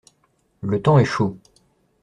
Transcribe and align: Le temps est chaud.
Le 0.63 0.81
temps 0.81 0.97
est 0.97 1.05
chaud. 1.05 1.37